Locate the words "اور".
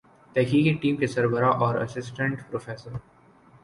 1.59-1.75